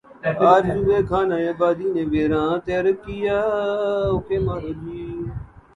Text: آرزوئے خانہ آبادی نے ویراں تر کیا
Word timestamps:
آرزوئے 0.51 0.99
خانہ 1.09 1.37
آبادی 1.51 1.87
نے 1.95 2.03
ویراں 2.11 2.53
تر 2.65 2.85
کیا 3.03 3.39